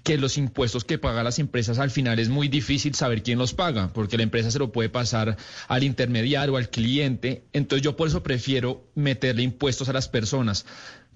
que 0.04 0.16
los 0.16 0.38
impuestos 0.38 0.84
que 0.84 0.98
pagan 0.98 1.24
las 1.24 1.40
empresas 1.40 1.80
al 1.80 1.90
final 1.90 2.20
es 2.20 2.28
muy 2.28 2.46
difícil 2.46 2.94
saber 2.94 3.24
quién 3.24 3.38
los 3.38 3.52
paga, 3.52 3.92
porque 3.92 4.16
la 4.16 4.22
empresa 4.22 4.52
se 4.52 4.60
lo 4.60 4.70
puede 4.70 4.88
pasar 4.88 5.36
al 5.66 5.82
intermediario, 5.82 6.56
al 6.56 6.70
cliente. 6.70 7.44
Entonces 7.52 7.82
yo 7.82 7.96
por 7.96 8.06
eso 8.06 8.22
prefiero 8.22 8.84
meterle 8.94 9.42
impuestos 9.42 9.88
a 9.88 9.92
las 9.92 10.08
personas. 10.08 10.66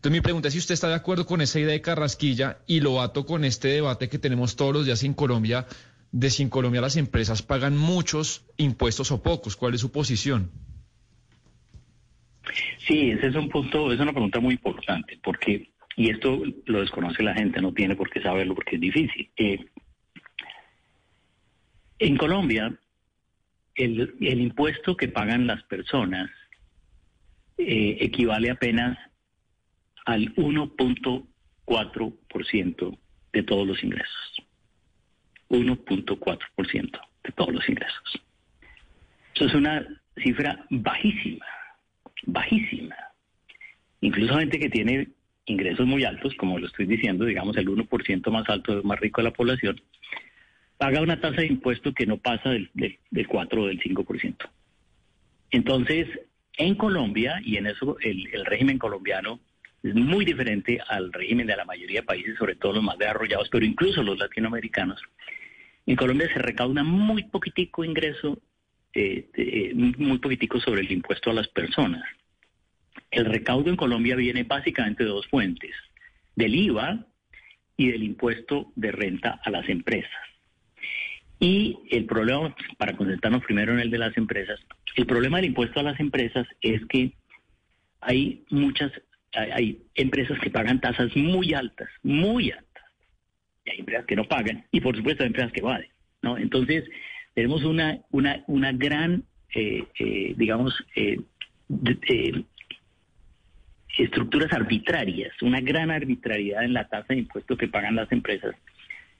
Entonces 0.00 0.12
mi 0.12 0.20
pregunta 0.22 0.48
es 0.48 0.54
si 0.54 0.58
usted 0.58 0.74
está 0.74 0.88
de 0.88 0.94
acuerdo 0.94 1.26
con 1.26 1.42
esa 1.42 1.60
idea 1.60 1.72
de 1.72 1.82
Carrasquilla 1.82 2.58
y 2.66 2.80
lo 2.80 3.02
ato 3.02 3.26
con 3.26 3.44
este 3.44 3.68
debate 3.68 4.08
que 4.08 4.18
tenemos 4.18 4.56
todos 4.56 4.72
los 4.72 4.86
días 4.86 5.04
en 5.04 5.14
Colombia 5.14 5.66
de 6.12 6.30
si 6.30 6.42
en 6.42 6.48
Colombia 6.48 6.80
las 6.80 6.96
empresas 6.96 7.42
pagan 7.42 7.76
muchos 7.76 8.46
impuestos 8.56 9.12
o 9.12 9.22
pocos. 9.22 9.56
¿Cuál 9.56 9.74
es 9.74 9.80
su 9.80 9.92
posición? 9.92 10.50
Sí, 12.86 13.10
ese 13.10 13.28
es 13.28 13.36
un 13.36 13.48
punto, 13.48 13.90
es 13.92 14.00
una 14.00 14.12
pregunta 14.12 14.40
muy 14.40 14.54
importante, 14.54 15.18
porque, 15.22 15.70
y 15.96 16.10
esto 16.10 16.42
lo 16.66 16.80
desconoce 16.80 17.22
la 17.22 17.34
gente, 17.34 17.60
no 17.60 17.72
tiene 17.72 17.94
por 17.94 18.10
qué 18.10 18.20
saberlo 18.20 18.54
porque 18.54 18.74
es 18.76 18.80
difícil. 18.80 19.30
Eh, 19.36 19.58
en 21.98 22.16
Colombia, 22.16 22.74
el, 23.74 24.14
el, 24.20 24.40
impuesto 24.40 24.96
que 24.96 25.08
pagan 25.08 25.46
las 25.46 25.62
personas 25.64 26.30
eh, 27.58 27.98
equivale 28.00 28.50
apenas 28.50 28.96
al 30.06 30.34
1.4% 30.34 32.98
de 33.32 33.42
todos 33.42 33.66
los 33.66 33.84
ingresos. 33.84 34.49
1.4% 35.50 37.00
de 37.24 37.32
todos 37.32 37.52
los 37.52 37.68
ingresos. 37.68 38.22
Eso 39.34 39.44
es 39.46 39.54
una 39.54 39.86
cifra 40.16 40.64
bajísima, 40.70 41.46
bajísima. 42.26 42.96
Incluso 44.00 44.38
gente 44.38 44.58
que 44.58 44.70
tiene 44.70 45.08
ingresos 45.46 45.86
muy 45.86 46.04
altos, 46.04 46.34
como 46.36 46.58
lo 46.58 46.66
estoy 46.66 46.86
diciendo, 46.86 47.24
digamos 47.24 47.56
el 47.56 47.68
1% 47.68 48.30
más 48.30 48.48
alto, 48.48 48.82
más 48.84 49.00
rico 49.00 49.20
de 49.20 49.28
la 49.28 49.34
población, 49.34 49.80
paga 50.78 51.02
una 51.02 51.20
tasa 51.20 51.42
de 51.42 51.48
impuesto 51.48 51.92
que 51.92 52.06
no 52.06 52.16
pasa 52.16 52.50
del, 52.50 52.70
del, 52.74 53.28
4 53.28 53.62
o 53.62 53.66
del 53.66 53.80
5%. 53.80 54.36
Entonces, 55.50 56.08
en 56.56 56.74
Colombia, 56.76 57.40
y 57.44 57.56
en 57.56 57.66
eso 57.66 57.96
el 58.00 58.44
régimen 58.46 58.78
colombiano 58.78 59.40
es 59.82 59.94
muy 59.94 60.24
diferente 60.24 60.78
al 60.88 61.12
régimen 61.12 61.46
de 61.46 61.56
la 61.56 61.64
mayoría 61.64 62.00
de 62.00 62.06
países, 62.06 62.36
sobre 62.36 62.54
todo 62.56 62.74
los 62.74 62.82
más 62.82 62.98
desarrollados, 62.98 63.48
pero 63.48 63.64
incluso 63.64 64.02
los 64.02 64.18
latinoamericanos, 64.18 65.00
en 65.86 65.96
Colombia 65.96 66.28
se 66.32 66.38
recauda 66.38 66.82
muy 66.82 67.24
poquitico 67.24 67.84
ingreso, 67.84 68.40
eh, 68.94 69.28
eh, 69.34 69.72
muy 69.74 70.18
poquitico 70.18 70.60
sobre 70.60 70.82
el 70.82 70.92
impuesto 70.92 71.30
a 71.30 71.34
las 71.34 71.48
personas. 71.48 72.02
El 73.10 73.24
recaudo 73.24 73.70
en 73.70 73.76
Colombia 73.76 74.16
viene 74.16 74.44
básicamente 74.44 75.04
de 75.04 75.10
dos 75.10 75.26
fuentes, 75.28 75.74
del 76.36 76.54
IVA 76.54 77.06
y 77.76 77.90
del 77.90 78.02
impuesto 78.02 78.72
de 78.76 78.92
renta 78.92 79.40
a 79.44 79.50
las 79.50 79.68
empresas. 79.68 80.10
Y 81.40 81.78
el 81.90 82.04
problema, 82.04 82.54
para 82.76 82.96
concentrarnos 82.96 83.42
primero 83.44 83.72
en 83.72 83.80
el 83.80 83.90
de 83.90 83.98
las 83.98 84.16
empresas, 84.16 84.60
el 84.96 85.06
problema 85.06 85.38
del 85.38 85.46
impuesto 85.46 85.80
a 85.80 85.84
las 85.84 85.98
empresas 85.98 86.46
es 86.60 86.84
que 86.86 87.12
hay 88.00 88.44
muchas, 88.50 88.92
hay 89.32 89.82
empresas 89.94 90.38
que 90.40 90.50
pagan 90.50 90.80
tasas 90.80 91.16
muy 91.16 91.54
altas, 91.54 91.88
muy 92.02 92.50
altas 92.50 92.69
hay 93.66 93.80
empresas 93.80 94.06
que 94.06 94.16
no 94.16 94.24
pagan 94.24 94.64
y 94.70 94.80
por 94.80 94.96
supuesto 94.96 95.22
hay 95.22 95.28
empresas 95.28 95.52
que 95.52 95.60
evaden, 95.60 95.88
¿no? 96.22 96.38
Entonces, 96.38 96.84
tenemos 97.34 97.64
una, 97.64 97.98
una, 98.10 98.42
una 98.48 98.72
gran, 98.72 99.24
eh, 99.54 99.84
eh, 99.98 100.34
digamos, 100.36 100.74
eh, 100.96 101.18
estructuras 103.98 104.52
arbitrarias, 104.52 105.32
una 105.42 105.60
gran 105.60 105.90
arbitrariedad 105.90 106.64
en 106.64 106.72
la 106.72 106.88
tasa 106.88 107.06
de 107.08 107.20
impuestos 107.20 107.58
que 107.58 107.68
pagan 107.68 107.96
las 107.96 108.10
empresas, 108.12 108.54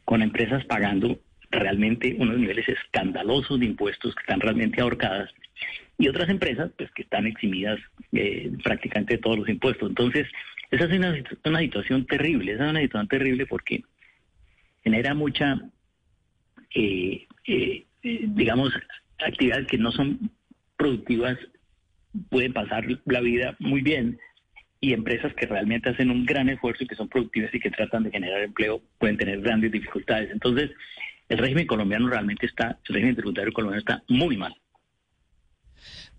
con 0.05 0.23
empresas 0.23 0.65
pagando 0.65 1.19
realmente 1.51 2.17
unos 2.19 2.39
niveles 2.39 2.69
escandalosos 2.69 3.59
de 3.59 3.67
impuestos 3.67 4.15
que 4.15 4.21
están 4.21 4.41
realmente 4.41 4.81
ahorcadas 4.81 5.31
y 5.99 6.09
otras 6.09 6.29
empresas 6.29 6.71
pues 6.79 6.91
que 6.93 7.03
están 7.03 7.27
eximidas 7.27 7.79
prácticamente 8.63 9.15
de 9.17 9.23
todos 9.23 9.39
los 9.41 9.49
impuestos. 9.49 9.89
Entonces, 9.89 10.27
esa 10.71 10.85
es 10.85 10.93
una, 10.93 11.15
una 11.45 11.59
situación 11.61 12.07
terrible, 12.07 12.53
esa 12.53 12.65
es 12.65 12.71
una 12.71 12.81
situación 12.81 13.09
terrible 13.09 13.47
porque 13.47 13.83
genera 14.83 15.15
mucha, 15.15 15.61
eh, 16.75 17.27
eh, 17.47 17.87
digamos, 18.03 18.73
actividades 19.19 19.67
que 19.67 19.79
no 19.79 19.93
son 19.93 20.31
productivas, 20.77 21.39
pueden 22.29 22.53
pasar 22.53 22.85
la 23.05 23.21
vida 23.21 23.57
muy 23.59 23.83
bien 23.83 24.19
y 24.81 24.95
empresas 24.95 25.35
que 25.35 25.47
realmente 25.47 25.91
hacen 25.91 26.11
un 26.11 26.25
gran 26.25 26.49
esfuerzo 26.49 26.85
y 26.85 26.87
que 26.87 26.95
son 26.95 27.09
productivas 27.09 27.55
y 27.55 27.61
que 27.61 27.71
tratan 27.71 28.05
de 28.05 28.11
generar 28.11 28.43
empleo 28.43 28.83
pueden 28.99 29.19
tener 29.19 29.41
grandes 29.41 29.71
dificultades. 29.71 30.31
Entonces, 30.31 30.71
el 31.29 31.39
régimen 31.39 31.67
colombiano 31.67 32.09
realmente 32.09 32.47
está, 32.47 32.79
el 32.89 32.95
régimen 32.95 33.17
tributario 33.17 33.53
colombiano 33.53 33.81
está 33.81 34.03
muy 34.09 34.37
mal. 34.37 34.55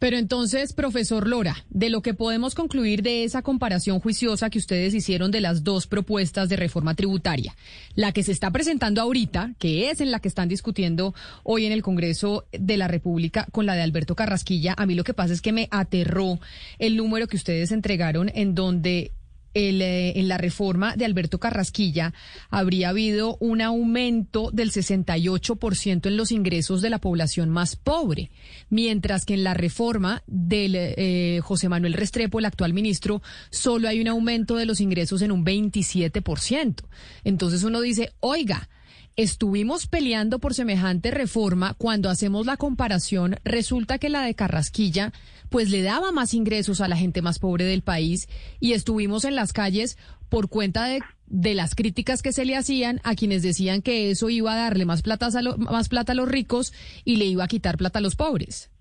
Pero 0.01 0.17
entonces, 0.17 0.73
profesor 0.73 1.27
Lora, 1.27 1.63
de 1.69 1.91
lo 1.91 2.01
que 2.01 2.15
podemos 2.15 2.55
concluir 2.55 3.03
de 3.03 3.23
esa 3.23 3.43
comparación 3.43 3.99
juiciosa 3.99 4.49
que 4.49 4.57
ustedes 4.57 4.95
hicieron 4.95 5.29
de 5.29 5.41
las 5.41 5.63
dos 5.63 5.85
propuestas 5.85 6.49
de 6.49 6.55
reforma 6.55 6.95
tributaria, 6.95 7.55
la 7.93 8.11
que 8.11 8.23
se 8.23 8.31
está 8.31 8.49
presentando 8.49 8.99
ahorita, 8.99 9.53
que 9.59 9.91
es 9.91 10.01
en 10.01 10.09
la 10.09 10.19
que 10.19 10.27
están 10.27 10.49
discutiendo 10.49 11.13
hoy 11.43 11.67
en 11.67 11.71
el 11.71 11.83
Congreso 11.83 12.45
de 12.51 12.77
la 12.77 12.87
República 12.87 13.45
con 13.51 13.67
la 13.67 13.75
de 13.75 13.83
Alberto 13.83 14.15
Carrasquilla, 14.15 14.73
a 14.75 14.87
mí 14.87 14.95
lo 14.95 15.03
que 15.03 15.13
pasa 15.13 15.33
es 15.33 15.41
que 15.43 15.51
me 15.51 15.67
aterró 15.69 16.39
el 16.79 16.97
número 16.97 17.27
que 17.27 17.37
ustedes 17.37 17.71
entregaron 17.71 18.31
en 18.33 18.55
donde 18.55 19.11
eh, 19.53 20.13
en 20.15 20.27
la 20.27 20.37
reforma 20.37 20.95
de 20.95 21.05
Alberto 21.05 21.39
Carrasquilla 21.39 22.13
habría 22.49 22.89
habido 22.89 23.37
un 23.39 23.61
aumento 23.61 24.49
del 24.51 24.71
68% 24.71 26.07
en 26.07 26.17
los 26.17 26.31
ingresos 26.31 26.81
de 26.81 26.89
la 26.89 26.99
población 26.99 27.49
más 27.49 27.75
pobre, 27.75 28.31
mientras 28.69 29.25
que 29.25 29.33
en 29.33 29.43
la 29.43 29.53
reforma 29.53 30.23
del 30.27 30.75
eh, 30.75 31.39
José 31.43 31.69
Manuel 31.69 31.93
Restrepo, 31.93 32.39
el 32.39 32.45
actual 32.45 32.73
ministro, 32.73 33.21
solo 33.49 33.87
hay 33.87 33.99
un 33.99 34.07
aumento 34.07 34.55
de 34.55 34.65
los 34.65 34.79
ingresos 34.79 35.21
en 35.21 35.31
un 35.31 35.45
27%. 35.45 36.83
Entonces 37.23 37.63
uno 37.63 37.81
dice, 37.81 38.13
oiga, 38.19 38.69
estuvimos 39.15 39.87
peleando 39.87 40.39
por 40.39 40.53
semejante 40.53 41.11
reforma, 41.11 41.73
cuando 41.73 42.09
hacemos 42.09 42.45
la 42.45 42.57
comparación, 42.57 43.37
resulta 43.43 43.99
que 43.99 44.09
la 44.09 44.23
de 44.23 44.35
Carrasquilla 44.35 45.13
pues 45.49 45.69
le 45.69 45.81
daba 45.81 46.11
más 46.11 46.33
ingresos 46.33 46.79
a 46.81 46.87
la 46.87 46.95
gente 46.95 47.21
más 47.21 47.39
pobre 47.39 47.65
del 47.65 47.81
país 47.81 48.29
y 48.59 48.71
estuvimos 48.73 49.25
en 49.25 49.35
las 49.35 49.51
calles 49.53 49.97
por 50.29 50.47
cuenta 50.47 50.85
de, 50.85 51.01
de 51.27 51.53
las 51.55 51.75
críticas 51.75 52.21
que 52.21 52.31
se 52.31 52.45
le 52.45 52.55
hacían 52.55 53.01
a 53.03 53.15
quienes 53.15 53.43
decían 53.43 53.81
que 53.81 54.11
eso 54.11 54.29
iba 54.29 54.53
a 54.53 54.57
darle 54.57 54.85
más 54.85 55.01
plata, 55.01 55.27
a 55.27 55.57
más 55.57 55.89
plata 55.89 56.13
a 56.13 56.15
los 56.15 56.29
ricos 56.29 56.73
y 57.03 57.17
le 57.17 57.25
iba 57.25 57.43
a 57.43 57.49
quitar 57.49 57.77
plata 57.77 57.99
a 57.99 58.01
los 58.01 58.15
pobres. 58.15 58.71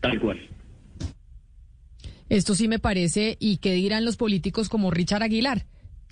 Tal 0.00 0.20
cual. 0.20 0.38
Esto 2.28 2.54
sí 2.54 2.68
me 2.68 2.78
parece, 2.78 3.36
y 3.40 3.58
qué 3.58 3.72
dirán 3.72 4.04
los 4.04 4.16
políticos 4.16 4.68
como 4.68 4.90
Richard 4.90 5.22
Aguilar, 5.22 5.66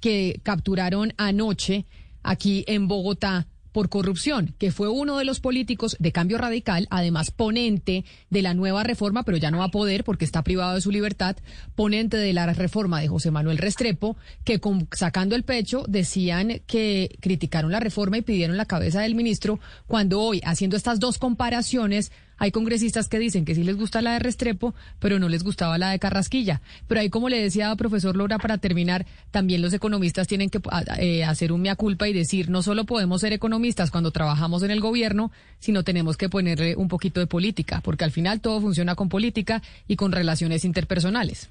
que 0.04 0.38
capturaron 0.42 1.14
anoche 1.16 1.86
aquí 2.22 2.62
en 2.68 2.88
Bogotá 2.88 3.46
por 3.72 3.88
corrupción, 3.88 4.54
que 4.58 4.70
fue 4.70 4.90
uno 4.90 5.16
de 5.16 5.24
los 5.24 5.40
políticos 5.40 5.96
de 5.98 6.12
cambio 6.12 6.36
radical, 6.36 6.86
además 6.90 7.30
ponente 7.30 8.04
de 8.28 8.42
la 8.42 8.52
nueva 8.52 8.82
reforma, 8.82 9.22
pero 9.22 9.38
ya 9.38 9.50
no 9.50 9.60
va 9.60 9.64
a 9.64 9.70
poder 9.70 10.04
porque 10.04 10.26
está 10.26 10.42
privado 10.42 10.74
de 10.74 10.82
su 10.82 10.90
libertad, 10.90 11.36
ponente 11.74 12.18
de 12.18 12.34
la 12.34 12.52
reforma 12.52 13.00
de 13.00 13.08
José 13.08 13.30
Manuel 13.30 13.56
Restrepo, 13.56 14.18
que 14.44 14.60
sacando 14.92 15.36
el 15.36 15.42
pecho 15.42 15.86
decían 15.88 16.60
que 16.66 17.16
criticaron 17.22 17.72
la 17.72 17.80
reforma 17.80 18.18
y 18.18 18.22
pidieron 18.22 18.58
la 18.58 18.66
cabeza 18.66 19.00
del 19.00 19.14
ministro, 19.14 19.58
cuando 19.86 20.20
hoy, 20.20 20.42
haciendo 20.44 20.76
estas 20.76 21.00
dos 21.00 21.16
comparaciones, 21.16 22.12
hay 22.38 22.50
congresistas 22.50 23.08
que 23.08 23.18
dicen 23.18 23.44
que 23.44 23.54
sí 23.54 23.64
les 23.64 23.76
gusta 23.76 24.02
la 24.02 24.14
de 24.14 24.18
Restrepo, 24.18 24.74
pero 24.98 25.18
no 25.18 25.28
les 25.28 25.44
gustaba 25.44 25.78
la 25.78 25.90
de 25.90 25.98
Carrasquilla. 25.98 26.60
Pero 26.88 27.00
ahí, 27.00 27.10
como 27.10 27.28
le 27.28 27.40
decía 27.40 27.74
profesor 27.76 28.16
Lora, 28.16 28.38
para 28.38 28.58
terminar, 28.58 29.06
también 29.30 29.62
los 29.62 29.72
economistas 29.72 30.26
tienen 30.26 30.50
que 30.50 30.60
eh, 30.98 31.24
hacer 31.24 31.52
un 31.52 31.62
mea 31.62 31.76
culpa 31.76 32.08
y 32.08 32.12
decir, 32.12 32.50
no 32.50 32.62
solo 32.62 32.84
podemos 32.84 33.20
ser 33.20 33.32
economistas 33.32 33.90
cuando 33.90 34.10
trabajamos 34.10 34.62
en 34.62 34.70
el 34.70 34.80
gobierno, 34.80 35.30
sino 35.58 35.82
tenemos 35.82 36.16
que 36.16 36.28
ponerle 36.28 36.76
un 36.76 36.88
poquito 36.88 37.20
de 37.20 37.26
política, 37.26 37.80
porque 37.82 38.04
al 38.04 38.10
final 38.10 38.40
todo 38.40 38.60
funciona 38.60 38.94
con 38.94 39.08
política 39.08 39.62
y 39.86 39.96
con 39.96 40.12
relaciones 40.12 40.64
interpersonales. 40.64 41.50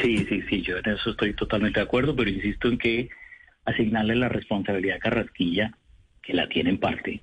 Sí, 0.00 0.24
sí, 0.28 0.42
sí, 0.48 0.62
yo 0.62 0.78
en 0.78 0.88
eso 0.90 1.10
estoy 1.10 1.34
totalmente 1.34 1.80
de 1.80 1.84
acuerdo, 1.84 2.14
pero 2.16 2.30
insisto 2.30 2.68
en 2.68 2.78
que 2.78 3.08
asignarle 3.64 4.16
la 4.16 4.28
responsabilidad 4.28 4.96
a 4.96 5.00
Carrasquilla, 5.00 5.76
que 6.22 6.34
la 6.34 6.48
tiene 6.48 6.70
en 6.70 6.78
parte, 6.78 7.22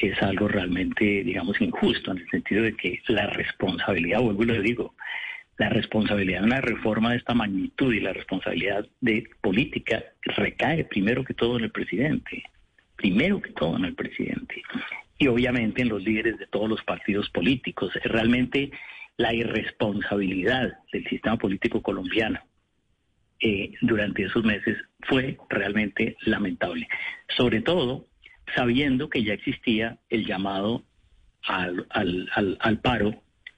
es 0.00 0.22
algo 0.22 0.48
realmente, 0.48 1.22
digamos, 1.24 1.60
injusto, 1.60 2.12
en 2.12 2.18
el 2.18 2.28
sentido 2.28 2.62
de 2.62 2.74
que 2.74 3.00
la 3.08 3.26
responsabilidad, 3.26 4.20
vuelvo 4.20 4.42
y 4.42 4.46
lo 4.46 4.62
digo, 4.62 4.94
la 5.58 5.68
responsabilidad 5.68 6.40
de 6.40 6.46
una 6.46 6.60
reforma 6.60 7.10
de 7.10 7.18
esta 7.18 7.34
magnitud 7.34 7.92
y 7.92 8.00
la 8.00 8.14
responsabilidad 8.14 8.86
de 9.00 9.28
política 9.42 10.02
recae 10.22 10.84
primero 10.84 11.22
que 11.22 11.34
todo 11.34 11.58
en 11.58 11.64
el 11.64 11.70
presidente, 11.70 12.42
primero 12.96 13.42
que 13.42 13.52
todo 13.52 13.76
en 13.76 13.84
el 13.84 13.94
presidente, 13.94 14.62
y 15.18 15.26
obviamente 15.26 15.82
en 15.82 15.90
los 15.90 16.02
líderes 16.02 16.38
de 16.38 16.46
todos 16.46 16.68
los 16.68 16.82
partidos 16.82 17.28
políticos. 17.28 17.92
Realmente 18.04 18.70
la 19.18 19.34
irresponsabilidad 19.34 20.78
del 20.92 21.06
sistema 21.08 21.36
político 21.36 21.82
colombiano 21.82 22.40
eh, 23.38 23.72
durante 23.82 24.24
esos 24.24 24.42
meses 24.44 24.78
fue 25.00 25.36
realmente 25.50 26.16
lamentable. 26.24 26.88
Sobre 27.36 27.60
todo 27.60 28.06
sabiendo 28.54 29.08
que 29.08 29.22
ya 29.22 29.34
existía 29.34 29.98
el 30.08 30.26
llamado 30.26 30.82
al, 31.42 31.86
al, 31.90 32.78
paro 32.78 33.14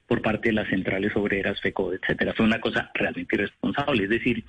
por 0.07 0.21
parte 0.21 0.49
de 0.49 0.53
las 0.53 0.69
centrales 0.69 1.15
obreras, 1.15 1.59
FECO, 1.61 1.93
etcétera. 1.93 2.33
Fue 2.33 2.45
una 2.45 2.59
cosa 2.59 2.91
realmente 2.93 3.35
irresponsable. 3.35 4.03
Es 4.03 4.09
decir, 4.09 4.43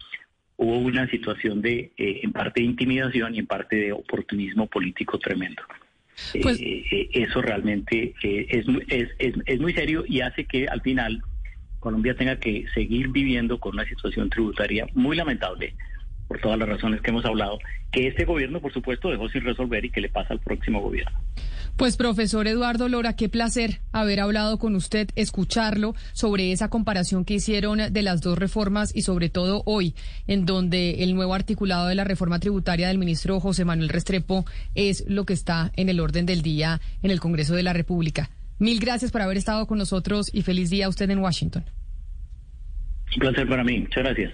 hubo 0.56 0.78
una 0.78 1.08
situación 1.08 1.62
de, 1.62 1.92
eh, 1.96 2.20
en 2.22 2.32
parte 2.32 2.60
de 2.60 2.66
intimidación 2.66 3.34
y 3.34 3.40
en 3.40 3.46
parte 3.46 3.76
de 3.76 3.92
oportunismo 3.92 4.66
político 4.66 5.18
tremendo. 5.18 5.62
Pues, 6.40 6.60
eh, 6.60 6.84
eh, 6.90 7.08
eso 7.12 7.42
realmente 7.42 8.14
eh, 8.22 8.46
es, 8.48 8.66
es, 8.88 9.08
es, 9.18 9.34
es, 9.46 9.60
muy 9.60 9.72
serio 9.72 10.04
y 10.06 10.20
hace 10.20 10.44
que 10.44 10.68
al 10.68 10.80
final 10.80 11.20
Colombia 11.80 12.14
tenga 12.14 12.38
que 12.38 12.66
seguir 12.72 13.08
viviendo 13.08 13.58
con 13.58 13.74
una 13.74 13.84
situación 13.84 14.30
tributaria 14.30 14.86
muy 14.94 15.16
lamentable 15.16 15.74
por 16.28 16.40
todas 16.40 16.58
las 16.58 16.68
razones 16.68 17.00
que 17.00 17.10
hemos 17.10 17.24
hablado, 17.24 17.58
que 17.90 18.08
este 18.08 18.24
gobierno, 18.24 18.60
por 18.60 18.72
supuesto, 18.72 19.10
dejó 19.10 19.28
sin 19.28 19.42
resolver 19.42 19.84
y 19.84 19.90
que 19.90 20.00
le 20.00 20.08
pasa 20.08 20.32
al 20.32 20.40
próximo 20.40 20.80
gobierno. 20.80 21.18
Pues 21.76 21.96
profesor 21.96 22.46
Eduardo 22.46 22.88
Lora, 22.88 23.16
qué 23.16 23.28
placer 23.28 23.80
haber 23.92 24.20
hablado 24.20 24.58
con 24.58 24.76
usted, 24.76 25.08
escucharlo 25.16 25.94
sobre 26.12 26.52
esa 26.52 26.68
comparación 26.68 27.24
que 27.24 27.34
hicieron 27.34 27.92
de 27.92 28.02
las 28.02 28.20
dos 28.20 28.38
reformas 28.38 28.94
y 28.94 29.02
sobre 29.02 29.28
todo 29.28 29.62
hoy, 29.66 29.94
en 30.26 30.46
donde 30.46 31.02
el 31.02 31.14
nuevo 31.14 31.34
articulado 31.34 31.88
de 31.88 31.96
la 31.96 32.04
reforma 32.04 32.38
tributaria 32.38 32.88
del 32.88 32.98
ministro 32.98 33.40
José 33.40 33.64
Manuel 33.64 33.88
Restrepo 33.88 34.44
es 34.74 35.04
lo 35.08 35.24
que 35.24 35.32
está 35.32 35.72
en 35.76 35.88
el 35.88 36.00
orden 36.00 36.26
del 36.26 36.42
día 36.42 36.80
en 37.02 37.10
el 37.10 37.20
Congreso 37.20 37.54
de 37.54 37.64
la 37.64 37.72
República. 37.72 38.30
Mil 38.58 38.78
gracias 38.78 39.10
por 39.10 39.22
haber 39.22 39.36
estado 39.36 39.66
con 39.66 39.78
nosotros 39.78 40.30
y 40.32 40.42
feliz 40.42 40.70
día 40.70 40.86
a 40.86 40.88
usted 40.88 41.10
en 41.10 41.18
Washington. 41.18 41.64
Un 43.14 43.20
placer 43.20 43.48
para 43.48 43.64
mí. 43.64 43.80
Muchas 43.80 44.04
gracias. 44.04 44.32